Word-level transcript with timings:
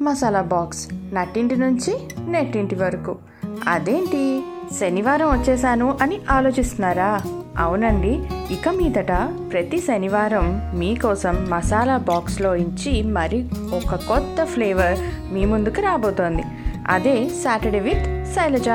Masala 0.00 0.42
box 0.42 0.88
నట్టింటి 1.14 1.56
నుంచి 1.56 2.00
నెట్టింటి 2.28 2.74
వరకు. 2.74 3.16
అదేంటి? 3.68 4.42
శనివారం 4.80 5.28
వచ్చేసాను 5.28 5.98
అని 6.02 6.20
ఆలోచిస్తున్నారా? 6.30 7.20
అవునండి. 7.58 8.22
ఇక 8.50 8.68
మీదట 8.68 9.12
ప్రతి 9.52 9.78
శనివారం 9.78 10.72
మీకోసం 10.74 11.46
మసాలా 11.50 11.96
బాక్స్లో 11.96 12.54
ఇచ్చి 12.54 13.02
మరి 13.02 13.48
ఒక 13.74 13.94
కొత్త 13.94 14.44
ఫ్లేవర్ 14.44 14.98
మీ 15.32 15.44
ముందుకు 15.44 15.80
రాబోతోంది. 15.80 16.42
అదే 16.88 17.28
సాటర్డే 17.28 17.78
విత్ 17.78 18.34
శైలజ. 18.34 18.68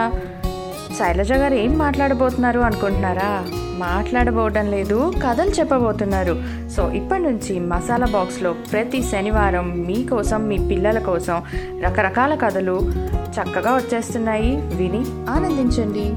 శైలజ 0.97 1.31
గారు 1.31 1.53
ఏం 1.53 1.77
మాట్లాడబోతున్నారు 1.77 2.59
అనుకుంటున్నారా? 2.59 3.45
మాట్లాడబోవడం 3.77 4.71
లేదు 4.71 5.13
కథలు 5.27 5.49
చెప్పబోతున్నారు. 5.49 6.33
సో 6.69 6.91
ఇప్పటి 6.91 7.23
నుంచి 7.23 7.59
మసాలా 7.59 8.07
బాక్స్లో 8.07 8.53
ప్రతి 8.53 9.03
శనివారం 9.03 9.79
మీకోసం 9.79 10.47
మీ 10.47 10.57
పిల్లల 10.57 10.99
కోసం 10.99 11.43
రకరకాల 11.81 12.35
కథలు 12.35 12.91
చక్కగా 13.37 13.75
వచ్చేస్తున్నాయి. 13.75 14.55
విని 14.55 15.29
ఆనందించండి. 15.29 16.07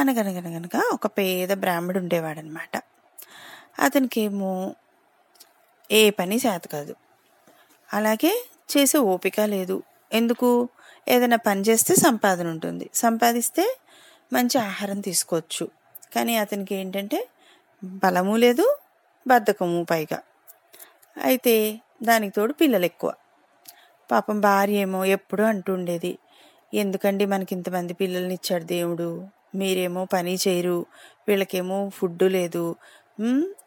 అనగనగనగనగా 0.00 0.90
ఒక 0.92 1.06
పేద 1.06 1.52
బ్రాహ్మడు 1.52 1.98
ఉండేవాడనమాట. 1.98 2.82
అతనికేమో 3.78 4.74
ఏ 5.92 6.10
పని 6.10 6.36
చేత 6.36 6.62
కాదు. 6.72 6.94
అలాగే 7.94 8.44
చేసే 8.76 8.98
ఓపిక 8.98 9.40
లేదు. 9.40 9.82
ఎందుకు? 10.12 10.50
ఏదైనా 11.06 11.38
పని 11.48 11.62
చేస్తే 11.68 11.92
సంపాదన 12.06 12.46
ఉంటుంది. 12.54 12.86
సంపాదిస్తే 12.94 13.64
మంచి 14.32 14.56
ఆహారం 14.68 14.98
తీసుకోవచ్చు. 15.00 15.64
కానీ 16.14 16.34
అతనికి 16.36 16.74
ఏంటంటే 16.74 17.18
బలము 18.04 18.34
లేదు 18.36 18.66
బద్ధకము 19.26 19.80
పైగా. 19.92 20.18
అయితే 21.16 21.54
దానికి 22.02 22.32
తోడు 22.36 22.52
పిల్లలు 22.52 22.86
ఎక్కువ 22.90 23.10
పాపం 24.10 24.38
భార్య 24.40 24.78
ఏమో 24.86 25.00
ఎప్పుడూ 25.16 25.42
అంటుండేది 25.44 26.12
ఎందుకండి 26.72 27.24
మనకి 27.26 27.52
ఇంతమంది 27.54 27.92
పిల్లల్ని 27.94 28.34
ఇచ్చాడు 28.34 28.66
దేవుడు? 28.76 29.08
మీరేమో 29.56 30.02
పని 30.14 30.34
చేయరు 30.44 30.78
వీళ్ళకేమో 31.28 31.78
ఫుడ్ 31.98 32.24
లేదు. 32.36 32.64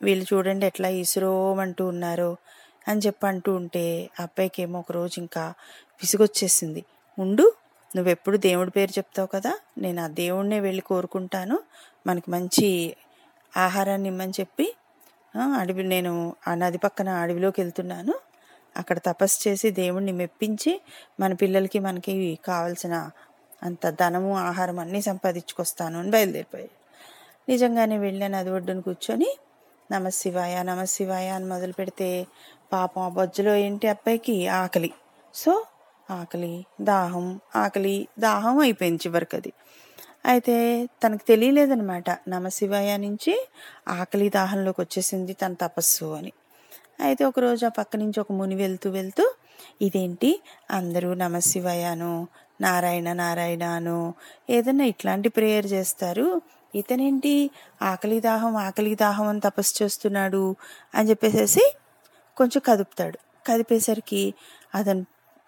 వీళ్ళు 0.05 0.25
చూడండి 0.31 0.65
ఎట్లా 0.65 0.89
ఇసురోమంటూ 1.01 1.83
ఉన్నారో 1.93 2.31
అని 2.87 3.01
చెప్పి 3.05 3.25
అంటూ 3.27 3.51
ఉంటే 3.55 3.83
అబ్బాయికి 4.19 4.59
ఏమో 4.61 4.77
ఒకరోజు 4.79 5.15
ఇంకా 5.23 5.43
విసుగొచ్చేసింది. 6.01 6.81
ఉండు 7.17 7.45
నువ్వెప్పుడు 7.95 8.37
దేవుడి 8.37 8.71
పేరు 8.71 8.91
చెప్తావు 8.91 9.27
కదా 9.27 9.51
నేను 9.77 9.99
ఆ 10.03 10.07
దేవుడినే 10.07 10.59
వెళ్ళి 10.59 10.81
కోరుకుంటాను. 10.81 11.59
మనకి 12.07 12.31
మంచి 12.31 12.69
ఆహారాన్ని 13.57 14.09
ఇమ్మని 14.09 14.33
చెప్పి 14.39 14.67
అడవి 15.59 15.83
నేను 15.83 16.13
ఆ 16.47 16.55
నది 16.55 16.77
పక్కన 16.77 17.09
అడవిలోకి 17.09 17.61
వెళ్తున్నాను. 17.61 18.13
అక్కడ 18.77 18.97
తపస్సు 18.97 19.37
చేసి 19.49 19.71
దేవుణ్ణి 19.71 20.11
మెప్పించి 20.11 20.81
మన 21.19 21.33
పిల్లలకి 21.33 21.79
మనకి 21.79 22.39
కావలసిన 22.45 22.95
అంత 23.63 23.89
ధనము 23.89 24.31
ఆహారం 24.37 24.79
అన్నీ 24.79 25.01
సంపాదించుకొస్తాను 25.01 25.99
అని 25.99 26.11
బయలుదేరిపోయాడు 26.11 26.73
నిజంగానే 27.49 27.97
వెళ్ళి 27.97 28.29
నది 28.29 28.49
ఒడ్డున 28.49 28.79
కూర్చొని 28.79 29.29
నమశివాయ 29.91 30.63
నమశివాయ 30.63 31.27
అని 31.29 31.45
మొదలు 31.45 31.73
పెడితే 31.73 32.09
పాపం 32.73 33.01
ఆ 33.01 33.09
బొజ్జలో 33.09 33.55
ఏంటి 33.55 33.87
అబ్బాయికి 33.87 34.47
ఆకలి. 34.47 34.91
సో 35.33 35.51
ఆకలి 36.09 36.65
దాహం 36.81 37.39
ఆకలి 37.55 38.07
దాహం 38.19 38.59
అయిపోయింది 38.59 39.03
చివరికి 39.07 39.35
అది. 39.35 39.53
అయితే 40.25 40.85
తనకు 41.03 41.27
తెలియలేదనమాట 41.27 42.17
నమశివాయ 42.27 42.97
నుంచి 42.97 43.47
ఆకలి 43.87 44.29
దాహంలోకి 44.29 44.81
వచ్చేసింది 44.81 45.33
తన 45.33 45.53
తపస్సు 45.53 46.05
అని. 46.05 46.33
అయితే 46.99 47.25
ఒకరోజు 47.25 47.65
ఆ 47.65 47.69
పక్క 47.69 47.95
నుంచి 47.95 48.19
ఒక 48.19 48.31
ముని 48.31 48.55
వెళ్తూ 48.55 48.89
వెళ్తూ 48.89 49.33
ఇదేంటి? 49.81 50.41
అందరూ 50.71 51.13
నమశివాయను 51.13 52.27
నారాయణ 52.61 53.13
నారాయణను 53.13 54.13
ఏదన్నా 54.49 54.85
ఇట్లాంటి 54.85 55.29
ప్రేయర్ 55.29 55.65
చేస్తారు? 55.65 56.41
ఇతనేంటి? 56.75 57.49
ఆకలి 57.81 58.19
దాహం 58.19 58.55
ఆకలి 58.55 58.95
దాహం 58.95 59.27
అని 59.27 59.39
తపస్సు 59.39 59.83
చేస్తున్నాడు 59.83 60.55
అని 60.95 61.09
చెప్పేసేసి 61.09 61.73
కొంచెం 62.37 62.61
కదుపుతాడు. 62.65 63.17
కదిపేసరికి 63.47 64.33
అతను 64.75 65.05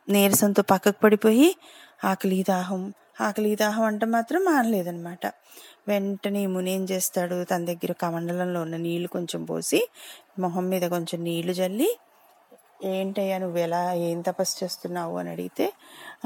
నీరసంతో 0.10 0.62
పక్కకు 0.62 1.00
పడిపోయి 1.04 1.56
ఆకలి 2.04 2.46
దాహం 2.50 2.94
ఆకలి 3.22 3.56
దాహం 3.56 3.84
అంటే 3.84 4.06
మాత్రం 4.06 4.44
మానలేదనమాట 4.46 5.26
వెంటనే 5.88 6.40
మునేం 6.40 6.54
ముని 6.54 6.72
ఏం 6.72 6.84
చేస్తాడు? 6.84 7.44
తన 7.44 7.66
దగ్గర 7.66 7.92
కమండలంలో 7.92 8.62
ఉన్న 8.62 8.78
నీళ్ళు 8.78 9.08
కొంచెం 9.08 9.46
పోసి 9.46 9.90
మొహం 10.40 10.70
మీద 10.70 10.82
కొంచెం 10.90 11.24
నీళ్ళు 11.24 11.54
జల్లి 11.54 11.90
ఏంటయ్యా 12.84 13.38
నువ్వు 13.38 13.58
ఎలా 13.58 13.94
ఏం 13.94 14.22
తపస్సు 14.22 14.64
చేస్తున్నావు? 14.64 15.18
అని 15.18 15.30
అడిగితే 15.30 15.74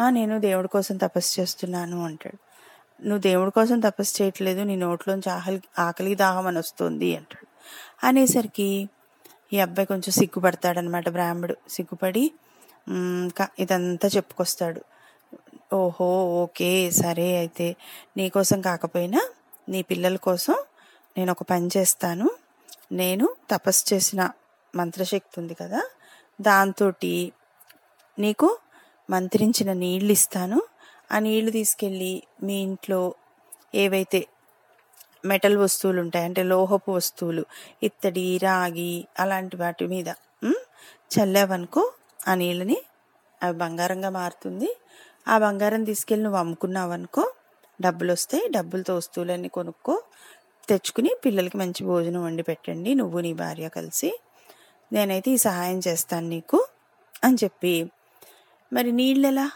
నేను 0.09 0.39
దేవుడి 0.39 0.67
కోసం 0.67 0.97
తపస్సు 0.97 1.41
చేస్తున్నాను 1.41 2.05
అంటాడు. 2.05 2.37
నువ్వు 3.03 3.21
దేవుడి 3.21 3.51
కోసం 3.51 3.79
తపస్సు 3.79 4.23
చేయట్లేదు 4.23 4.61
నీ 4.61 4.75
నోట్లోంచి 4.75 5.29
ఆకలి 5.29 5.61
ఆకలి 5.79 6.15
దాహం 6.15 6.47
అని 6.47 6.57
వస్తుంది 6.57 7.17
అంటాడు. 7.17 7.47
అనేసరికి 8.05 8.89
ఈ 9.53 9.59
అబ్బాయి 9.59 9.87
కొంచెం 9.87 10.11
సిగ్గుపడతాడనమాట 10.11 11.09
బ్రాహ్మడు. 11.09 11.55
సిగ్గుపడి 11.69 12.31
ఇంకా 12.87 13.49
ఇదంతా 13.59 14.07
చెప్పుకొస్తాడు. 14.07 14.81
ఓహో 15.73 16.09
ఓకే 16.41 16.71
సరే 16.91 17.37
అయితే. 17.37 17.67
నీకోసం 18.17 18.61
కాకపోయినా 18.61 19.21
నీ 19.69 19.81
పిల్లల 19.81 20.15
కోసం 20.17 20.55
నేను 21.15 21.31
ఒక 21.31 21.43
పని 21.43 21.69
చేస్తాను. 21.77 22.27
నేను 22.91 23.25
తపస్సు 23.51 23.93
చేసిన 23.93 24.21
మంత్రశక్తి 24.73 25.35
ఉంది 25.39 25.53
కదా 25.53 25.81
దాంతో 26.39 26.87
నీకు 28.17 28.47
మంత్రించిన 29.09 29.73
నీళ్ళు 29.73 30.11
ఇస్తాను 30.11 30.59
ఆ 31.11 31.19
నీళ్ళు 31.19 31.51
తీసుకెళ్ళి 31.51 32.13
మీ 32.43 32.61
ఇంట్లో 32.61 33.01
ఏవైతే 33.75 34.19
మెటల్ 35.25 35.57
వస్తువులు 35.57 35.99
ఉంటాయి 36.01 36.25
అంటే 36.25 36.43
లోహపు 36.43 36.91
వస్తువులు 36.91 37.43
ఇత్తడి 37.83 38.37
రాగి 38.37 38.93
అలాంటి 39.19 39.55
వాటి 39.57 39.85
మీద 39.87 40.09
చల్లావనుకో 41.11 41.83
ఆ 42.27 42.35
నీళ్ళని 42.35 42.77
అవి 43.43 43.57
బంగారంగా 43.57 44.09
మారుతుంది. 44.09 44.69
ఆ 45.27 45.37
బంగారం 45.37 45.83
తీసుకెళ్ళి 45.83 46.23
నువ్వు 46.23 46.39
అమ్ముకున్నావనుకో 46.39 47.33
డబ్బులు 47.81 48.11
వస్తాయి 48.13 48.47
డబ్బులతో 48.49 48.95
వస్తువులన్నీ 48.95 49.47
కొనుక్కో 49.47 50.03
తెచ్చుకుని 50.69 51.09
పిల్లలకి 51.25 51.57
మంచి 51.57 51.83
భోజనం 51.83 52.23
వండి 52.23 52.43
పెట్టండి 52.43 52.93
నువ్వు 52.93 53.19
నీ 53.19 53.33
భార్య 53.33 53.69
కలిసి. 53.69 54.19
నేనైతే 54.93 55.31
ఈ 55.31 55.37
సహాయం 55.37 55.79
చేస్తాను 55.87 56.29
నీకు 56.29 56.67
అని 57.25 57.37
చెప్పి 57.43 57.91
మరి 58.73 58.91
నీళ్ళు 58.91 59.27
ఎలా 59.27 59.51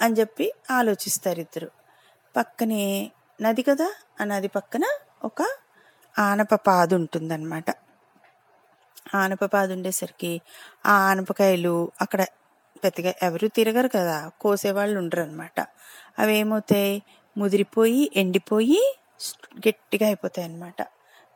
అని 0.00 0.16
చెప్పి 0.16 0.52
ఆలోచిస్తారు 0.70 1.40
ఇద్దరు. 1.40 1.70
పక్కనే 2.36 3.10
నది 3.40 3.62
కదా 3.62 3.94
ఆ 4.20 4.24
నది 4.24 4.48
పక్కన 4.48 4.84
ఒక 5.24 5.42
ఆనప 6.18 6.54
పాదు 6.54 6.94
ఉంటుందన్నమాట. 6.94 7.70
ఆనపపాదు 9.14 9.72
ఉండేసరికి 9.72 10.40
ఆ 10.86 10.94
ఆనపకాయలు 11.10 11.92
అక్కడ 12.00 12.22
పెద్దగా 12.84 13.14
ఎవరు 13.22 13.48
తిరగరు 13.48 13.88
కదా 13.88 14.30
కోసేవాళ్ళు 14.40 14.98
ఉండరు 14.98 15.22
అనమాట 15.22 15.60
అవి 16.18 16.38
ఏమవుతాయి 16.38 17.02
ముదిరిపోయి 17.36 18.10
ఎండిపోయి 18.16 18.96
గట్టిగా 19.58 20.06
అయిపోతాయి 20.06 20.48
అనమాట 20.48 20.82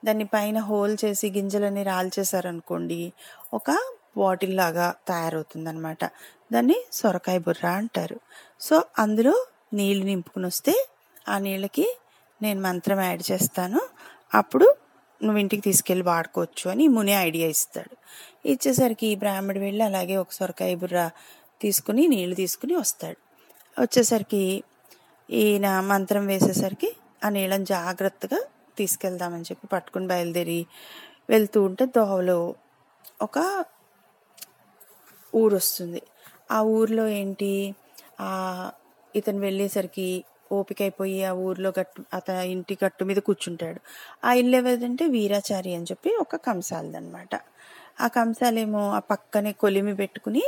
దాన్ని 0.04 0.24
పైన 0.24 0.58
హోల్ 0.58 0.96
చేసి 1.04 1.30
గింజలని 1.30 1.82
రాల్చేసారనుకోండి 1.82 3.12
ఒక 3.54 3.70
బాటిల్ 4.16 4.56
లాగా 4.56 4.94
తయారవుతుంది 5.08 5.68
అనమాట 5.68 6.04
దాన్ని 6.52 6.76
సొరకాయ 6.92 7.38
బుర్ర 7.38 7.66
అంటారు. 7.66 8.20
సో 8.60 8.84
అందులో 8.98 9.46
నీళ్ళు 9.72 10.04
నింపుకుని 10.04 10.46
వస్తే 10.46 10.74
ఆ 11.28 11.38
నీళ్ళకి 11.38 11.86
నేను 12.42 12.60
మంత్రం 12.60 13.00
యాడ్ 13.00 13.22
చేస్తాను. 13.32 13.80
అప్పుడు 14.34 14.76
నువ్వు 15.22 15.38
ఇంటికి 15.38 15.62
తీసుకెళ్ళి 15.62 16.04
వాడుకోవచ్చు 16.04 16.70
అని 16.70 16.88
ముని 16.88 17.12
ఐడియా 17.12 17.48
ఇస్తాడు. 17.48 17.96
ఇచ్చేసరికి 18.48 19.06
ఈ 19.06 19.14
బ్రాహ్మడు 19.14 19.58
వెళ్ళి 19.58 19.84
అలాగే 19.84 20.16
ఒక 20.16 20.32
సొరకాయ 20.32 20.74
బుర్ర 20.74 21.10
తీసుకుని 21.60 22.08
నీళ్ళు 22.08 22.34
తీసుకుని 22.34 22.74
వస్తాడు. 22.74 23.16
వచ్చేసరికి 23.80 24.64
ఈయన 25.30 25.80
మంత్రం 25.80 26.26
వేసేసరికి 26.26 26.96
ఆ 27.24 27.28
నీళ్ళని 27.28 27.64
జాగ్రత్తగా 27.64 28.40
తీసుకెళ్దామని 28.78 29.42
చెప్పి 29.42 29.66
పట్టుకుని 29.66 30.06
బయలుదేరి 30.06 30.66
వెళ్తూ 31.28 31.62
ఉంటే 31.62 31.86
దోవలో 31.86 32.54
ఒక 33.22 33.64
ఊరు 35.34 35.56
వస్తుంది. 35.56 36.02
ఆ 36.50 36.62
ఊర్లో 36.62 37.08
ఏంటి? 37.08 37.74
ఇతను 39.16 39.38
వెళ్ళేసరికి 39.38 40.24
ఓపిక 40.56 40.80
అయిపోయి 40.82 41.18
ఆ 41.24 41.32
ఊర్లో 41.44 41.70
గట్టు 41.78 42.02
అత 42.14 42.28
ఇంటి 42.52 42.74
గట్టు 42.82 43.02
మీద 43.04 43.20
కూర్చుంటాడు. 43.28 43.80
ఆ 44.24 44.32
ఇల్లు 44.40 44.56
ఎవరిదంటే 44.60 45.06
వీరాచారి 45.16 45.72
అని 45.78 45.88
చెప్పి 45.92 46.10
ఒక 46.24 46.36
కంసాలదనమాట 46.46 47.32
ఆ 48.00 48.08
కంసాలేమో 48.16 48.82
ఆ 48.90 49.00
పక్కనే 49.12 49.52
కొలిమి 49.62 49.94
పెట్టుకుని 50.00 50.44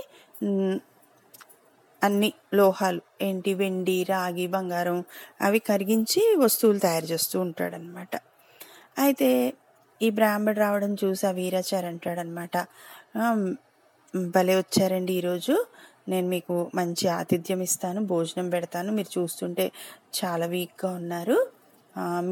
అన్ని 2.02 2.28
లోహాలు 2.54 3.00
ఏంటి 3.20 3.52
వెండి 3.54 3.96
రాగి 4.10 4.46
బంగారం 4.54 4.98
అవి 5.40 5.60
కరిగించి 5.68 6.22
వస్తువులు 6.42 6.80
తయారు 6.84 7.06
చేస్తూ 7.12 7.36
ఉంటాడనమాట 7.46 8.12
అయితే 8.98 9.28
ఈ 10.00 10.08
బ్రాహ్మడు 10.18 10.58
రావడం 10.58 10.92
చూసి 11.02 11.24
ఆ 11.26 11.32
వీరాచారి 11.32 11.86
అంటాడనమాట 11.92 12.56
భలే 14.30 14.54
వచ్చారండి 14.58 15.12
ఈరోజు. 15.12 15.54
నేను 16.08 16.26
మీకు 16.34 16.54
మంచి 16.74 17.06
ఆతిథ్యం 17.18 17.60
ఇస్తాను 17.68 18.00
భోజనం 18.12 18.48
పెడతాను. 18.50 18.90
మీరు 18.92 19.10
చూస్తుంటే 19.18 19.64
చాలా 20.18 20.46
వీక్గా 20.54 20.90
ఉన్నారు. 21.00 21.38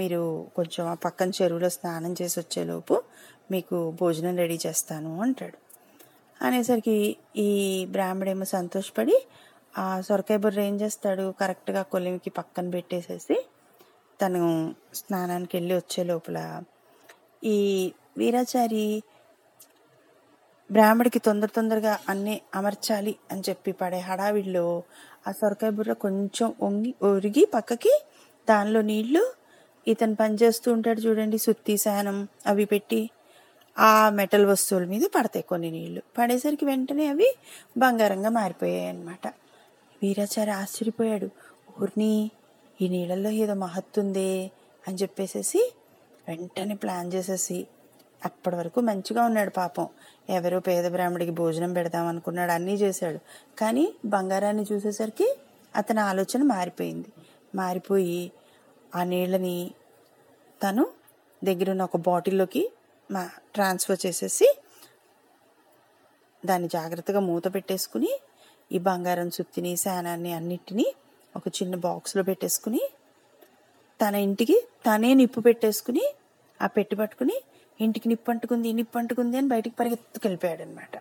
మీరు 0.01 0.23
కొంచెం 0.57 0.85
ఆ 0.93 0.97
పక్కన 1.05 1.31
చెరువులో 1.39 1.69
స్నానం 1.77 2.13
చేసి 2.21 2.37
వచ్చేలోపు 2.43 2.97
మీకు 3.51 3.77
భోజనం 4.01 4.35
రెడీ 4.43 4.59
చేస్తాను 4.67 5.11
అంటాడు. 5.23 5.59
అనేసరికి 6.41 6.97
ఈ 7.47 7.51
బ్రాహ్మడేమో 7.95 8.47
సంతోషపడి 8.57 9.17
ఆ 9.75 9.87
సొరకాయ 10.09 10.39
బుర్ర 10.45 10.61
ఏం 10.71 10.75
చేస్తాడు? 10.83 11.25
కరెక్ట్గా 11.41 11.83
కొలిమికి 11.93 12.31
పక్కన 12.31 12.67
పెట్టేసేసి 12.71 13.37
తను 14.21 14.43
స్నానానికి 15.01 15.55
వెళ్ళి 15.57 15.75
వచ్చే 15.81 16.03
లోపల 16.05 16.39
ఈ 17.53 17.57
వీరాచారి 18.19 18.85
బ్రాహ్మడికి 20.73 21.19
తొందర 21.19 21.47
తొందరగా 21.47 21.99
అన్నీ 22.09 22.41
అమర్చాలి 22.55 23.15
అని 23.33 23.43
చెప్పి 23.49 23.73
పడే 23.73 23.99
హడావిడిలో 23.99 24.83
ఆ 25.29 25.33
సొరకాయ 25.33 25.71
బుర్ర 25.71 25.93
కొంచెం 25.93 26.55
వంగి 26.63 26.95
ఒరిగి 27.03 27.45
పక్కకి 27.55 28.03
దానిలో 28.49 28.81
నీళ్ళు. 28.83 29.35
ఇతను 29.89 30.15
పనిచేస్తూ 30.15 30.73
ఉంటాడు 30.73 31.01
చూడండి 31.01 31.39
సుత్తి 31.39 31.77
శానం 31.77 32.29
అవి 32.47 32.65
పెట్టి 32.65 33.11
ఆ 33.79 34.09
మెటల్ 34.11 34.47
వస్తువుల 34.47 34.85
మీద 34.85 35.01
పడతాయి 35.15 35.45
కొన్ని 35.49 35.71
నీళ్ళు. 35.71 36.03
పడేసరికి 36.19 36.65
వెంటనే 36.65 37.07
అవి 37.07 37.35
బంగారంగా 37.79 38.29
మారిపోయాయి 38.29 38.89
అన్నమాట. 38.89 39.27
వీరాచారి 40.03 40.51
ఆశ్చర్యపోయాడు. 40.51 41.29
ఊరిని 41.83 42.31
ఈ 42.83 42.89
నీళ్ళల్లో 42.89 43.31
ఏదో 43.31 43.55
మహత్తుందే 43.55 44.51
అని 44.89 44.97
చెప్పేసేసి 44.97 45.73
వెంటనే 46.29 46.75
ప్లాన్ 46.75 47.13
చేసేసి 47.13 47.67
అప్పటి 48.25 48.57
వరకు 48.57 48.81
మంచిగా 48.81 49.25
ఉన్నాడు 49.25 49.51
పాపం. 49.51 49.89
ఎవరో 50.31 50.61
పేద 50.61 50.87
బ్రాహ్మడికి 50.93 51.31
భోజనం 51.31 51.73
పెడదాం 51.73 52.07
అనుకున్నాడు 52.07 52.53
అన్నీ 52.53 52.75
చేశాడు. 52.75 53.19
కానీ 53.59 53.85
బంగారాన్ని 54.05 54.65
చూసేసరికి 54.73 55.29
అతని 55.77 56.01
ఆలోచన 56.01 56.43
మారిపోయింది. 56.43 57.09
మారిపోయి 57.55 58.33
ఆ 58.95 59.05
నీళ్ళని 59.05 59.57
తను 60.63 60.85
దగ్గరున్న 61.45 61.83
ఒక 61.83 61.97
బాటిల్లోకి 61.97 62.63
మా 63.11 63.31
ట్రాన్స్ఫర్ 63.55 64.07
చేసేసి 64.07 64.49
దాన్ని 66.47 66.69
జాగ్రత్తగా 66.69 67.21
మూత 67.21 67.55
పెట్టేసుకుని 67.55 68.13
ఈ 68.73 68.79
బంగారం 68.79 69.31
సుత్తిని 69.31 69.77
శానాన్ని 69.77 70.33
అన్నిటినీ 70.33 70.87
ఒక 71.37 71.49
చిన్న 71.49 71.75
బాక్స్లో 71.77 72.23
పెట్టేసుకుని 72.23 72.83
తన 74.01 74.15
ఇంటికి 74.15 74.57
తనే 74.87 75.15
నిప్పు 75.15 75.41
పెట్టేసుకుని 75.41 76.05
ఆ 76.63 76.67
పెట్టి 76.67 76.97
పట్టుకుని 76.97 77.37
ఇంటికి 77.81 78.09
నిప్పు 78.09 78.31
అంటుకుంది 78.31 78.73
నిప్పు 78.73 78.99
అంటుకుంది 78.99 79.37
అని 79.37 79.49
బయటికి 79.49 79.75
పరిగెత్తుకు 79.77 80.25
వెళ్ళిపోయాడు 80.27 80.63
అనమాట 80.63 80.95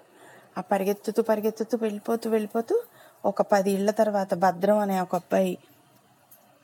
ఆ 0.58 0.62
పరిగెత్తుతూ 0.72 1.22
పరిగెత్తుతూ 1.24 1.78
వెళ్ళిపోతూ 1.78 2.30
వెళ్ళిపోతూ 2.30 2.76
ఒక 3.24 3.42
పది 3.54 3.72
ఇళ్ళ 3.72 3.92
తర్వాత 3.92 4.34
భద్రం 4.46 4.78
అనే 4.78 4.96
ఒక 5.00 5.16
అబ్బాయి 5.16 5.54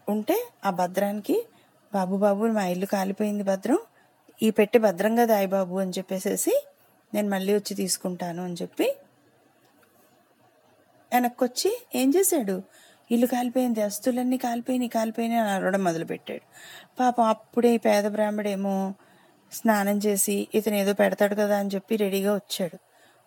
ఉంటే 0.08 0.38
ఆ 0.66 0.72
భద్రానికి 0.72 1.38
బాబు 1.94 2.16
బాబు 2.18 2.48
మా 2.58 2.66
ఇల్లు 2.66 2.86
కాలిపోయింది 2.86 3.44
భద్రం 3.44 3.80
ఈ 4.42 4.50
పెట్టి 4.50 4.80
భద్రంగా 4.80 5.26
దాయి 5.26 5.48
బాబు 5.48 5.76
అని 5.76 5.94
చెప్పేసేసి 5.98 6.54
నేను 7.14 7.30
మళ్ళీ 7.30 7.54
వచ్చి 7.54 7.74
తీసుకుంటాను 7.76 8.42
అని 8.44 8.58
చెప్పి 8.62 8.88
వెనక్కి 11.12 11.44
వచ్చి 11.44 11.70
ఏం 11.96 12.10
చేశాడు? 12.10 12.56
ఇల్లు 13.10 13.28
కాలిపోయింది 13.28 13.82
అస్తులన్నీ 13.82 14.38
కాలిపోయినాయి 14.38 14.90
కాలిపోయినాయి 14.90 15.42
అని 15.42 15.52
అరవడం 15.52 15.82
మొదలుపెట్టాడు. 15.84 16.44
పాపం 17.00 17.24
అప్పుడే 17.26 17.70
ఈ 17.76 17.80
పేద 17.88 18.06
బ్రాహ్మడేమో 18.08 18.76
స్నానం 19.52 19.98
చేసి 19.98 20.48
ఇతను 20.54 20.76
ఏదో 20.76 20.94
పెడతాడు 20.94 21.36
కదా 21.36 21.58
అని 21.58 21.70
చెప్పి 21.70 21.96
రెడీగా 21.96 22.34
వచ్చాడు. 22.34 22.78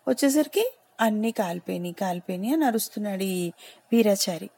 వచ్చేసరికి 0.07 0.73
అన్నీ 0.99 1.31
కాలిపోయినాయి 1.31 1.93
కాలిపోయినాయి 1.93 2.53
అని 2.53 2.65
అరుస్తున్నాడు 2.65 3.23
ఈ 3.23 3.51
వీరాచారి. 3.91 4.49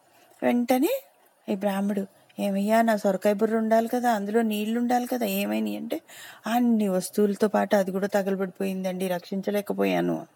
వెంటనే 0.44 1.02
ఈ 1.50 1.56
బ్రాహ్మడు 1.56 2.08
ఏమయ్యా 2.40 2.82
నా 2.82 2.98
సొరకాయ 2.98 3.34
బుర్ర 3.34 3.58
ఉండాలి 3.58 3.88
కదా 3.88 4.12
అందులో 4.12 4.42
నీళ్ళు 4.42 4.80
ఉండాలి 4.80 5.08
కదా 5.08 5.26
ఏమైనాయి? 5.26 5.78
అంటే 5.78 6.02
అన్ని 6.48 6.88
వస్తువులతో 6.88 7.48
పాటు 7.48 7.76
అది 7.76 7.92
కూడా 7.92 8.08
తగలబడిపోయిందండి 8.08 9.08
రక్షించలేకపోయాను. 9.08 10.28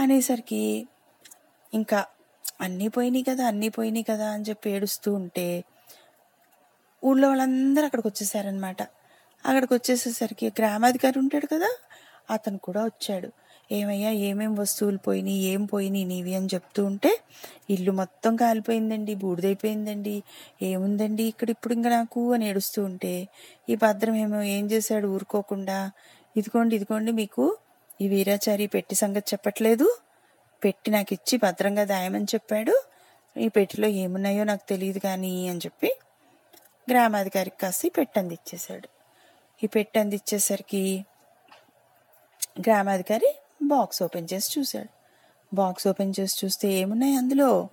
అనేసరికి 0.00 0.86
ఇంకా 1.74 2.04
అన్నీ 2.60 2.88
పోయినాయి 2.88 3.24
కదా 3.24 3.46
అన్నీ 3.46 3.68
పోయినాయి 3.68 4.02
కదా 4.02 4.30
అని 4.30 4.44
చెప్పి 4.48 4.70
ఏడుస్తూ 4.70 5.14
ఉంటే 5.14 5.64
ఊళ్ళో 7.04 7.28
వాళ్ళందరూ 7.28 7.84
అక్కడికి 7.84 8.08
వచ్చేసారనమాట 8.08 8.82
అక్కడికి 9.44 9.72
వచ్చేసేసరికి 9.74 10.46
గ్రామాధికారి 10.58 11.18
ఉంటాడు 11.18 11.46
కదా 11.46 11.70
అతను 12.30 12.58
కూడా 12.58 12.84
వచ్చాడు. 12.84 13.28
ఏమయ్యా 13.70 14.10
ఏమేం 14.10 14.52
వస్తువులు 14.54 14.98
పోయినాయి 14.98 15.40
ఏం 15.44 15.62
పోయినాయి 15.64 16.04
నీవి 16.04 16.32
అని 16.34 16.46
చెప్తూ 16.46 16.80
ఉంటే 16.84 17.10
ఇల్లు 17.70 17.92
మొత్తం 17.92 18.36
కాలిపోయిందండి 18.36 19.14
బూడిదైపోయిందండి 19.14 20.22
ఏముందండి 20.62 21.22
ఇక్కడ 21.22 21.48
ఇప్పుడు 21.50 21.74
ఇంకా 21.74 21.90
నాకు 21.90 22.32
అని 22.32 22.46
ఏడుస్తూ 22.48 22.84
ఉంటే 22.84 23.12
ఈ 23.68 23.74
భద్రం 23.74 24.16
ఏమో 24.16 24.42
ఏం 24.42 24.66
చేశాడు 24.66 25.06
ఊరుకోకుండా 25.06 25.78
ఇదిగోండి 26.36 26.76
ఇదిగోండి 26.76 27.12
మీకు 27.12 27.44
ఈ 28.00 28.08
వీరాచారి 28.08 28.66
పెట్టి 28.66 28.94
సంగతి 28.94 29.28
చెప్పట్లేదు 29.32 29.86
పెట్టి 30.62 30.90
నాకు 30.90 31.12
ఇచ్చి 31.12 31.36
భద్రంగా 31.36 31.84
దాయమని 31.84 32.28
చెప్పాడు 32.34 32.74
ఈ 33.36 33.48
పెట్టిలో 33.48 33.88
ఏమున్నాయో 33.96 34.44
నాకు 34.44 34.64
తెలియదు 34.68 34.98
కానీ 34.98 35.48
అని 35.48 35.58
చెప్పి 35.58 35.90
గ్రామాధికారికి 36.88 37.56
కాసి 37.56 37.88
పెట్టి 37.88 38.18
అందిచ్చేశాడు 38.18 38.88
ఈ 39.64 39.66
పెట్టి 39.66 40.00
ఇచ్చేసరికి 40.00 41.04
గ్రామాధికారి 42.60 43.38
బాక్స్ 43.62 44.02
ఓపెన్ 44.02 44.28
చేసి 44.32 44.60
చూశాడు. 44.60 44.88
బాక్స్ 45.54 45.88
ఓపెన్ 45.88 46.14
చేసి 46.20 46.46
చూస్తే 46.46 46.68
ఏమున్నాయి 46.68 47.14
అందులో? 47.14 47.68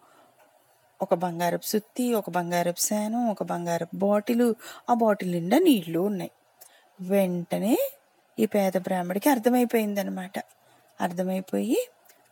ఒక 1.02 1.14
బంగారపు 1.14 1.66
సుత్తి 1.66 2.14
ఒక 2.14 2.30
బంగారపు 2.30 2.80
శానం 2.80 3.30
ఒక 3.30 3.44
బంగారపు 3.44 3.96
బాటిలు. 3.96 4.56
ఆ 4.90 4.94
బాటిల్ 4.94 5.32
నిండా 5.32 5.60
నీళ్ళు 5.60 6.00
ఉన్నాయి. 6.00 6.32
వెంటనే 7.02 7.78
ఈ 8.40 8.46
పేద 8.46 8.72
బ్రాహ్మడికి 8.78 9.30
అర్థమైపోయిందనమాట 9.30 10.40
అర్థమైపోయి 11.02 11.90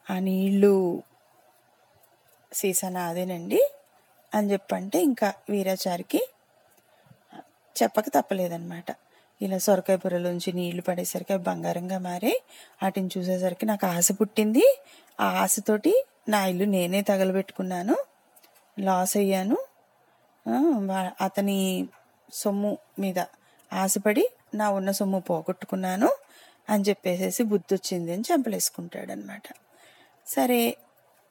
ఆ 0.09 0.19
నీళ్ళు 0.19 1.03
సీసా 2.53 2.89
నాదేనండి 2.89 3.71
అని 4.33 4.51
చెప్పంటే 4.51 5.01
ఇంకా 5.01 5.33
వీరాచారికి 5.49 6.29
చెప్పక 7.83 8.03
తప్పలేదన్నమాట. 8.07 8.85
ఇలా 9.41 9.57
సొరకాయ 9.57 9.97
పొరలోంచి 9.97 10.53
నీళ్ళు 10.53 10.81
పడేసరికి 10.81 11.33
అవి 11.33 11.43
బంగారంగా 11.43 11.97
మారి 11.97 12.41
వాటిని 12.83 13.09
చూసేసరికి 13.17 13.65
నాకు 13.65 13.85
ఆశ 13.85 14.11
పుట్టింది. 14.11 14.79
ఆ 15.19 15.25
ఆశతోటి 15.25 16.05
నా 16.29 16.45
ఇల్లు 16.45 16.65
నేనే 16.65 17.01
తగలబెట్టుకున్నాను. 17.01 17.95
లాస్ 18.79 19.17
అయ్యాను. 19.17 19.57
అతని 21.21 21.87
సొమ్ము 22.33 22.77
మీద 22.99 23.19
ఆశపడి 23.73 24.29
నా 24.53 24.69
ఉన్న 24.69 24.91
సొమ్ము 24.91 25.19
పోగొట్టుకున్నాను 25.19 26.09
అని 26.69 26.83
చెప్పేసేసి 26.83 27.43
బుద్ధి 27.43 27.75
వచ్చింది 27.75 28.13
అని 28.13 28.21
చంపలేసుకుంటాడనమాట. 28.21 29.43
సరే 30.27 30.77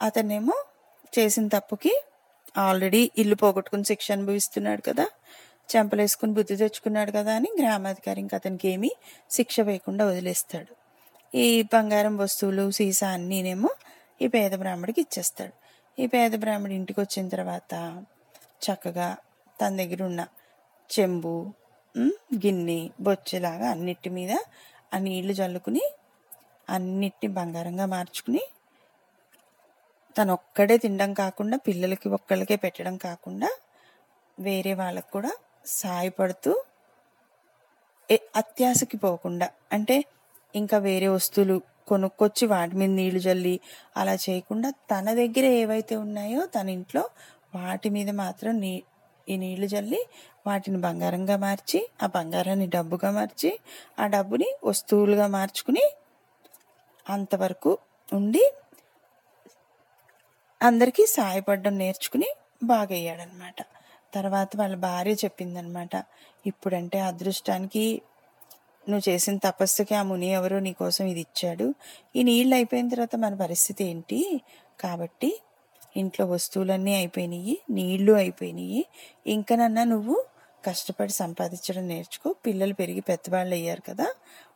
అతనేమో 0.03 0.65
చేసిన 1.19 1.49
తప్పుకి 1.49 2.03
ఆల్రెడీ 2.59 3.11
ఇల్లు 3.19 3.35
పోగొట్టుకుని 3.35 3.85
శిక్ష 3.85 4.13
అనుభవిస్తున్నాడు 4.13 4.81
కదా. 4.81 5.07
చెంపలేసుకుని 5.69 6.33
బుద్ధి 6.33 6.57
తెచ్చుకున్నాడు 6.57 7.11
కదా 7.11 7.33
అని 7.35 7.51
గ్రామాధికారి 7.61 8.21
ఇంకా 8.21 8.37
అతనికి 8.37 8.69
ఏమీ 8.69 8.91
శిక్ష 9.31 9.61
వేయకుండా 9.61 10.05
వదిలేస్తాడు. 10.07 10.73
ఈ 11.33 11.47
బంగారం 11.73 12.15
వస్తువులు 12.19 12.65
సీసా 12.71 13.09
అన్నీనేమో 13.09 13.71
ఈ 14.21 14.27
పేద 14.27 14.55
బ్రాహ్మడికి 14.55 15.01
ఇచ్చేస్తాడు. 15.01 15.55
ఈ 15.99 16.07
పేద 16.07 16.35
బ్రాహ్మడి 16.35 16.75
ఇంటికి 16.75 17.01
వచ్చిన 17.01 17.29
తర్వాత 17.29 17.73
చక్కగా 18.63 19.09
తన 19.59 19.71
దగ్గర 19.77 20.03
ఉన్న 20.03 20.23
చెంబు 20.91 21.35
గిన్నె 22.35 22.81
బొచ్చెలాగా 23.01 23.67
అన్నిటి 23.71 24.11
మీద 24.11 24.33
ఆ 24.95 24.99
నీళ్ళు 24.99 25.33
చల్లుకుని 25.33 25.85
అన్నిటిని 26.69 27.29
బంగారంగా 27.35 27.87
మార్చుకుని 27.87 28.43
తను 30.17 30.33
ఒక్కడే 30.33 30.77
తినడం 30.77 31.11
కాకుండా 31.15 31.57
పిల్లలకి 31.57 32.09
ఒక్కళ్ళకే 32.09 32.57
పెట్టడం 32.57 32.97
కాకుండా 32.97 33.49
వేరే 34.39 34.73
వాళ్ళకు 34.75 35.11
కూడా 35.13 35.33
సాయపడుతూ 35.65 36.53
ఏ- 38.09 38.27
అత్యాశకి 38.37 38.97
పోకుండా 38.97 39.51
అంటే 39.73 39.97
ఇంకా 40.55 40.79
వేరే 40.79 41.09
వస్తువులు 41.09 41.57
కొనుక్కొచ్చి 41.87 42.47
వాటి 42.47 42.75
మీద 42.75 42.89
నీళ్ళు 42.91 43.19
జల్లి 43.19 43.61
అలా 43.97 44.15
చేయకుండా 44.15 44.71
తన 44.91 45.15
దగ్గర 45.15 45.45
ఏవైతే 45.55 45.97
ఉన్నాయో 45.97 46.47
తన 46.47 46.69
ఇంట్లో 46.69 47.03
వాటి 47.55 47.91
మీద 47.91 48.11
మాత్రం 48.15 48.61
నీ 48.61 48.73
ఈ 49.29 49.37
నీళ్ళు 49.37 49.67
జల్లి 49.67 50.01
వాటిని 50.47 50.77
బంగారంగా 50.77 51.37
మార్చి 51.37 51.89
ఆ 52.03 52.07
బంగారాన్ని 52.07 52.67
డబ్బుగా 52.67 53.11
మార్చి 53.11 53.51
ఆ 53.99 54.07
డబ్బుని 54.07 54.49
వస్తువులుగా 54.65 55.27
మార్చుకుని 55.27 55.85
అంతవరకు 57.07 57.73
ఉండి 58.13 58.45
అందరికీ 60.61 61.07
సాయపడడం 61.07 61.79
నేర్చుకుని 61.79 62.29
బాగయ్యాడనమాట. 62.63 63.59
తర్వాత 64.15 64.49
వాళ్ళ 64.57 64.77
భార్య 64.77 65.13
చెప్పిందనమాట 65.13 66.05
ఇప్పుడంటే 66.47 67.01
అదృష్టానికి 67.01 68.03
నువ్వు 68.89 69.11
చేసిన 69.11 69.37
తపస్సుకి 69.37 69.95
ఆ 69.95 70.03
ముని 70.03 70.27
ఎవరో 70.27 70.59
నీ 70.59 70.73
కోసం 70.73 71.05
ఇది 71.05 71.21
ఇచ్చాడు. 71.21 71.75
ఈ 72.17 72.23
నీళ్ళు 72.23 72.55
అయిపోయిన 72.55 72.89
తర్వాత 72.89 73.17
మన 73.17 73.35
పరిస్థితి 73.35 73.85
ఏంటి? 73.85 74.41
కాబట్టి 74.81 75.41
ఇంట్లో 75.97 76.27
వస్తువులన్నీ 76.27 76.95
అయిపోయినాయి 76.95 77.59
నీళ్ళు 77.71 78.13
అయిపోయినాయి. 78.13 78.87
ఇంకనన్నా 79.27 79.85
నువ్వు 79.85 80.25
కష్టపడి 80.65 81.13
సంపాదించడం 81.13 81.89
నేర్చుకో. 81.89 82.35
పిల్లలు 82.47 82.75
పెరిగి 82.75 83.01
పెద్దవాళ్ళు 83.01 83.55
అయ్యారు 83.55 83.81
కదా 83.81 84.07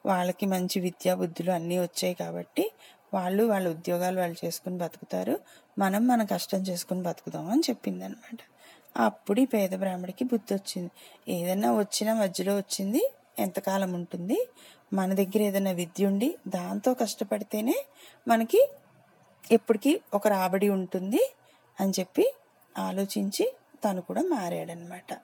వాళ్ళకి 0.06 0.46
మంచి 0.46 0.80
విద్యా 0.80 1.14
బుద్ధులు 1.14 1.50
అన్నీ 1.50 1.78
వచ్చాయి 1.78 2.14
కాబట్టి 2.14 2.72
వాళ్ళు 3.14 3.44
వాళ్ళ 3.44 3.68
ఉద్యోగాలు 3.68 4.20
వాళ్ళు 4.20 4.46
చేసుకుని 4.46 4.78
బతుకుతారు. 4.78 5.40
మనం 5.78 6.06
మన 6.06 6.24
కష్టం 6.24 6.58
చేసుకుని 6.58 7.02
బతుకుదాం 7.02 7.50
అని 7.50 7.62
చెప్పిందనమాట. 7.70 8.38
అప్పుడు 8.98 9.40
ఈ 9.40 9.44
పేద 9.44 9.70
బ్రాహ్మడికి 9.74 10.24
బుద్ధి 10.24 10.54
వచ్చింది. 10.54 10.90
ఏదైనా 11.28 11.72
వచ్చినా 11.72 12.14
మధ్యలో 12.14 12.56
వచ్చింది 12.56 13.10
ఎంతకాలం 13.38 13.92
ఉంటుంది? 13.92 14.48
మన 14.92 15.14
దగ్గర 15.14 15.42
ఏదైనా 15.42 15.70
విద్య 15.70 16.06
ఉండి 16.06 16.34
దాంతో 16.48 16.94
కష్టపడితేనే 16.94 17.76
మనకి 18.28 18.68
ఎప్పటికీ 19.52 20.00
ఒక 20.14 20.28
రాబడి 20.28 20.68
ఉంటుంది 20.68 21.30
అని 21.80 21.92
చెప్పి 22.00 22.34
ఆలోచించి 22.78 23.52
తను 23.84 24.00
కూడా 24.00 24.22
మారాడనమాట 24.22 25.18